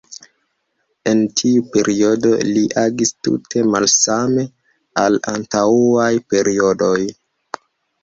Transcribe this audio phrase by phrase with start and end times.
[1.11, 4.49] En tiu periodo, li agis tute malsame
[5.07, 7.01] al antaŭaj periodoj.